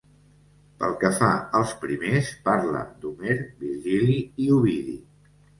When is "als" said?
1.59-1.75